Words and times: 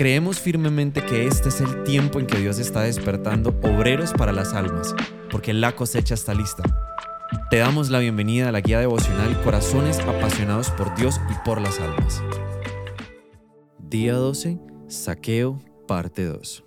Creemos 0.00 0.40
firmemente 0.40 1.04
que 1.04 1.26
este 1.26 1.50
es 1.50 1.60
el 1.60 1.84
tiempo 1.84 2.18
en 2.20 2.26
que 2.26 2.38
Dios 2.38 2.58
está 2.58 2.80
despertando 2.80 3.50
obreros 3.62 4.14
para 4.14 4.32
las 4.32 4.54
almas, 4.54 4.94
porque 5.30 5.52
la 5.52 5.76
cosecha 5.76 6.14
está 6.14 6.32
lista. 6.32 6.62
Te 7.50 7.58
damos 7.58 7.90
la 7.90 7.98
bienvenida 7.98 8.48
a 8.48 8.52
la 8.52 8.62
guía 8.62 8.80
devocional 8.80 9.38
Corazones 9.42 9.98
apasionados 9.98 10.70
por 10.70 10.96
Dios 10.96 11.20
y 11.30 11.34
por 11.44 11.60
las 11.60 11.78
almas. 11.80 12.22
Día 13.90 14.14
12, 14.14 14.58
Saqueo, 14.88 15.58
parte 15.86 16.24
2. 16.24 16.64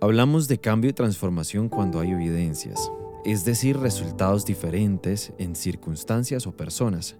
Hablamos 0.00 0.48
de 0.48 0.58
cambio 0.58 0.90
y 0.90 0.94
transformación 0.94 1.68
cuando 1.68 2.00
hay 2.00 2.10
evidencias, 2.10 2.90
es 3.24 3.44
decir, 3.44 3.78
resultados 3.78 4.44
diferentes 4.44 5.32
en 5.38 5.54
circunstancias 5.54 6.48
o 6.48 6.56
personas. 6.56 7.14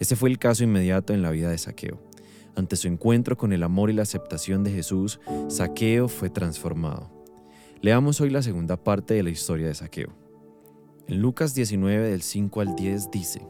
Este 0.00 0.16
fue 0.16 0.28
el 0.28 0.40
caso 0.40 0.64
inmediato 0.64 1.14
en 1.14 1.22
la 1.22 1.30
vida 1.30 1.50
de 1.50 1.58
Saqueo. 1.58 2.00
Ante 2.56 2.76
su 2.76 2.86
encuentro 2.86 3.36
con 3.36 3.52
el 3.52 3.64
amor 3.64 3.90
y 3.90 3.94
la 3.94 4.02
aceptación 4.02 4.62
de 4.62 4.70
Jesús, 4.70 5.18
Saqueo 5.48 6.06
fue 6.06 6.30
transformado. 6.30 7.10
Leamos 7.80 8.20
hoy 8.20 8.30
la 8.30 8.42
segunda 8.42 8.76
parte 8.76 9.14
de 9.14 9.24
la 9.24 9.30
historia 9.30 9.66
de 9.66 9.74
Saqueo. 9.74 10.14
En 11.08 11.20
Lucas 11.20 11.54
19 11.54 12.08
del 12.10 12.22
5 12.22 12.60
al 12.60 12.76
10 12.76 13.10
dice, 13.10 13.42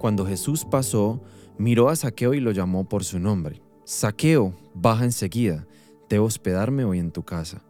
Cuando 0.00 0.26
Jesús 0.26 0.64
pasó, 0.64 1.22
miró 1.58 1.88
a 1.88 1.96
Saqueo 1.96 2.34
y 2.34 2.40
lo 2.40 2.50
llamó 2.50 2.88
por 2.88 3.04
su 3.04 3.20
nombre. 3.20 3.62
Saqueo, 3.84 4.52
baja 4.74 5.04
enseguida, 5.04 5.66
debo 6.08 6.26
hospedarme 6.26 6.84
hoy 6.84 6.98
en 6.98 7.12
tu 7.12 7.22
casa. 7.22 7.62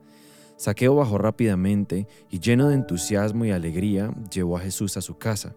Saqueo 0.56 0.94
bajó 0.94 1.18
rápidamente 1.18 2.08
y 2.30 2.40
lleno 2.40 2.68
de 2.68 2.76
entusiasmo 2.76 3.44
y 3.44 3.50
alegría 3.50 4.14
llevó 4.32 4.56
a 4.56 4.60
Jesús 4.60 4.96
a 4.96 5.02
su 5.02 5.18
casa, 5.18 5.54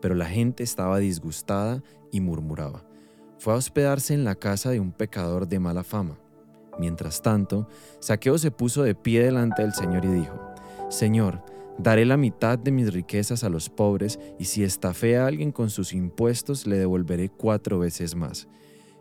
pero 0.00 0.14
la 0.14 0.26
gente 0.26 0.62
estaba 0.62 0.98
disgustada 0.98 1.82
y 2.12 2.20
murmuraba 2.20 2.84
fue 3.44 3.52
a 3.52 3.56
hospedarse 3.56 4.14
en 4.14 4.24
la 4.24 4.36
casa 4.36 4.70
de 4.70 4.80
un 4.80 4.90
pecador 4.90 5.46
de 5.46 5.58
mala 5.58 5.84
fama. 5.84 6.18
Mientras 6.78 7.20
tanto, 7.20 7.68
Saqueo 8.00 8.38
se 8.38 8.50
puso 8.50 8.82
de 8.82 8.94
pie 8.94 9.22
delante 9.22 9.60
del 9.60 9.74
Señor 9.74 10.06
y 10.06 10.08
dijo, 10.08 10.40
Señor, 10.88 11.42
daré 11.76 12.06
la 12.06 12.16
mitad 12.16 12.58
de 12.58 12.70
mis 12.70 12.90
riquezas 12.90 13.44
a 13.44 13.50
los 13.50 13.68
pobres, 13.68 14.18
y 14.38 14.46
si 14.46 14.64
estafé 14.64 15.18
a 15.18 15.26
alguien 15.26 15.52
con 15.52 15.68
sus 15.68 15.92
impuestos, 15.92 16.66
le 16.66 16.78
devolveré 16.78 17.28
cuatro 17.28 17.78
veces 17.78 18.14
más. 18.14 18.48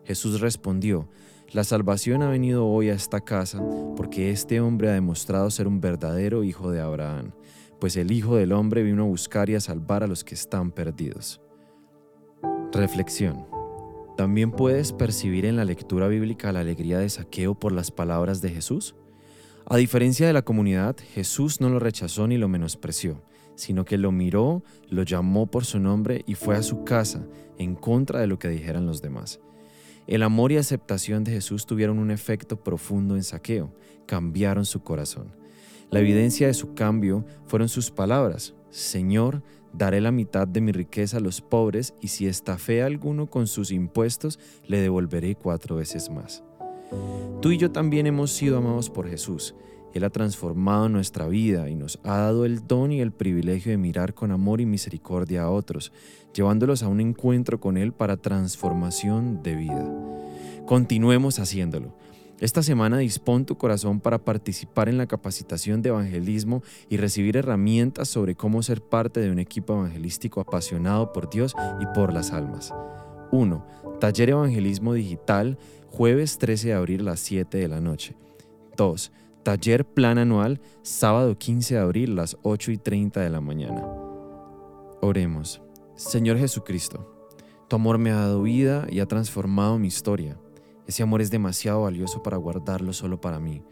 Jesús 0.04 0.42
respondió, 0.42 1.08
La 1.54 1.64
salvación 1.64 2.22
ha 2.22 2.30
venido 2.30 2.68
hoy 2.68 2.90
a 2.90 2.96
esta 2.96 3.22
casa, 3.22 3.64
porque 3.96 4.30
este 4.30 4.60
hombre 4.60 4.90
ha 4.90 4.94
demostrado 4.94 5.50
ser 5.52 5.70
un 5.70 5.80
verdadero 5.80 6.44
hijo 6.44 6.70
de 6.70 6.82
Abraham, 6.82 7.32
pues 7.80 7.96
el 7.96 8.12
Hijo 8.12 8.36
del 8.36 8.52
Hombre 8.52 8.84
vino 8.84 9.04
a 9.04 9.08
buscar 9.08 9.50
y 9.50 9.56
a 9.56 9.62
salvar 9.62 10.04
a 10.04 10.08
los 10.08 10.26
que 10.26 10.36
están 10.36 10.70
perdidos. 10.70 11.40
Reflexión. 12.74 13.53
¿También 14.18 14.52
puedes 14.52 14.94
percibir 14.94 15.46
en 15.46 15.56
la 15.56 15.66
lectura 15.66 16.08
bíblica 16.08 16.52
la 16.52 16.60
alegría 16.60 17.00
de 17.00 17.10
saqueo 17.10 17.56
por 17.56 17.72
las 17.72 17.90
palabras 17.90 18.42
de 18.42 18.52
Jesús? 18.52 18.96
A 19.66 19.78
diferencia 19.78 20.28
de 20.28 20.34
la 20.34 20.44
comunidad, 20.44 20.96
Jesús 21.14 21.62
no 21.62 21.70
lo 21.70 21.80
rechazó 21.80 22.28
ni 22.28 22.38
lo 22.38 22.48
menospreció, 22.48 23.24
sino 23.56 23.86
que 23.86 23.98
lo 23.98 24.12
miró, 24.12 24.64
lo 24.88 25.02
llamó 25.02 25.48
por 25.48 25.66
su 25.66 25.80
nombre 25.80 26.24
y 26.28 26.36
fue 26.36 26.56
a 26.56 26.62
su 26.62 26.84
casa 26.84 27.26
en 27.58 27.74
contra 27.74 28.20
de 28.20 28.28
lo 28.28 28.38
que 28.38 28.50
dijeran 28.50 28.86
los 28.86 29.02
demás. 29.02 29.40
El 30.06 30.22
amor 30.22 30.52
y 30.52 30.58
aceptación 30.58 31.24
de 31.24 31.32
Jesús 31.32 31.66
tuvieron 31.66 31.98
un 31.98 32.12
efecto 32.12 32.64
profundo 32.64 33.16
en 33.16 33.24
saqueo, 33.24 33.74
cambiaron 34.06 34.66
su 34.66 34.84
corazón. 34.84 35.34
La 35.90 36.02
evidencia 36.02 36.46
de 36.46 36.54
su 36.54 36.76
cambio 36.76 37.26
fueron 37.48 37.68
sus 37.68 37.90
palabras, 37.90 38.54
Señor, 38.74 39.42
Daré 39.74 40.02
la 40.02 40.12
mitad 40.12 40.48
de 40.48 40.62
mi 40.62 40.72
riqueza 40.72 41.18
a 41.18 41.20
los 41.20 41.42
pobres 41.42 41.96
y 42.00 42.10
si 42.10 42.28
estafé 42.28 42.84
a 42.84 42.86
alguno 42.86 43.26
con 43.26 43.48
sus 43.48 43.72
impuestos, 43.72 44.40
le 44.68 44.80
devolveré 44.80 45.34
cuatro 45.34 45.78
veces 45.78 46.12
más. 46.12 46.44
Tú 47.42 47.50
y 47.50 47.58
yo 47.58 47.72
también 47.72 48.06
hemos 48.06 48.32
sido 48.32 48.60
amados 48.60 48.92
por 48.92 49.10
Jesús. 49.10 49.56
Él 49.96 50.04
ha 50.04 50.12
transformado 50.12 50.90
nuestra 50.90 51.28
vida 51.28 51.70
y 51.70 51.76
nos 51.76 52.00
ha 52.04 52.18
dado 52.18 52.46
el 52.46 52.68
don 52.68 52.92
y 52.92 53.02
el 53.02 53.12
privilegio 53.12 53.72
de 53.72 53.78
mirar 53.78 54.14
con 54.14 54.32
amor 54.32 54.62
y 54.62 54.68
misericordia 54.68 55.44
a 55.44 55.50
otros, 55.50 55.92
llevándolos 56.36 56.84
a 56.84 56.88
un 56.88 57.02
encuentro 57.02 57.60
con 57.60 57.78
Él 57.78 57.94
para 57.94 58.18
transformación 58.18 59.42
de 59.42 59.56
vida. 59.56 59.92
Continuemos 60.68 61.40
haciéndolo. 61.40 61.96
Esta 62.40 62.64
semana 62.64 62.98
dispón 62.98 63.46
tu 63.46 63.58
corazón 63.58 64.00
para 64.00 64.18
participar 64.18 64.90
en 64.90 64.98
la 64.98 65.08
capacitación 65.08 65.82
de 65.82 65.90
evangelismo 65.90 66.64
y 66.90 66.98
recibir 66.98 67.38
herramientas 67.38 68.10
sobre 68.10 68.36
cómo 68.36 68.64
ser 68.64 68.82
parte 68.82 69.20
de 69.20 69.32
un 69.32 69.40
equipo 69.40 69.74
evangelístico 69.74 70.42
apasionado 70.42 71.14
por 71.14 71.30
Dios 71.30 71.56
y 71.80 71.86
por 71.96 72.12
las 72.12 72.32
almas. 72.32 72.74
1. 73.32 73.66
Taller 74.00 74.32
Evangelismo 74.32 74.94
Digital, 74.94 75.58
jueves 75.90 76.38
13 76.38 76.70
de 76.70 76.74
abril 76.74 77.02
a 77.02 77.12
las 77.12 77.20
7 77.22 77.58
de 77.58 77.68
la 77.68 77.80
noche. 77.80 78.16
2. 78.78 79.12
Taller 79.44 79.86
Plan 79.86 80.18
Anual, 80.18 80.60
sábado 80.82 81.38
15 81.38 81.76
de 81.76 81.80
abril 81.80 82.12
a 82.14 82.22
las 82.22 82.38
8 82.42 82.72
y 82.72 82.78
30 82.78 83.22
de 83.22 83.30
la 83.30 83.42
mañana. 83.42 83.86
Oremos. 85.02 85.62
Señor 85.96 86.38
Jesucristo, 86.38 87.28
tu 87.68 87.76
amor 87.76 87.98
me 87.98 88.12
ha 88.12 88.16
dado 88.16 88.42
vida 88.42 88.88
y 88.90 89.00
ha 89.00 89.06
transformado 89.06 89.78
mi 89.78 89.88
historia. 89.88 90.38
Ese 90.88 91.04
amor 91.04 91.22
es 91.22 91.32
demasiado 91.32 91.84
valioso 91.84 92.22
para 92.24 92.38
guardarlo 92.38 92.94
solo 92.94 93.22
para 93.22 93.40
mí. 93.40 93.64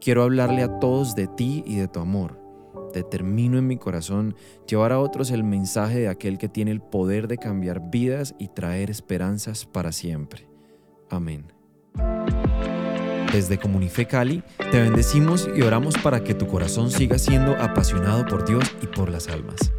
Quiero 0.00 0.22
hablarle 0.22 0.62
a 0.62 0.78
todos 0.78 1.14
de 1.14 1.26
ti 1.26 1.62
y 1.66 1.76
de 1.76 1.88
tu 1.88 2.00
amor. 2.00 2.40
Determino 2.94 3.58
en 3.58 3.66
mi 3.66 3.76
corazón 3.76 4.34
llevar 4.66 4.92
a 4.92 5.00
otros 5.00 5.30
el 5.30 5.44
mensaje 5.44 6.00
de 6.00 6.08
aquel 6.08 6.38
que 6.38 6.48
tiene 6.48 6.70
el 6.70 6.80
poder 6.80 7.28
de 7.28 7.38
cambiar 7.38 7.90
vidas 7.90 8.34
y 8.38 8.48
traer 8.48 8.90
esperanzas 8.90 9.66
para 9.66 9.92
siempre. 9.92 10.48
Amén. 11.08 11.52
Desde 13.32 13.58
Comunife 13.58 14.06
Cali, 14.06 14.42
te 14.72 14.80
bendecimos 14.80 15.48
y 15.54 15.62
oramos 15.62 15.96
para 15.98 16.24
que 16.24 16.34
tu 16.34 16.48
corazón 16.48 16.90
siga 16.90 17.16
siendo 17.16 17.54
apasionado 17.56 18.26
por 18.26 18.44
Dios 18.44 18.64
y 18.82 18.86
por 18.86 19.08
las 19.08 19.28
almas. 19.28 19.72